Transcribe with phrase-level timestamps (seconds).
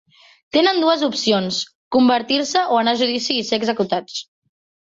[0.55, 1.59] Tenen dues opcions:
[1.97, 4.21] convertir-se o anar a judici i ser executats.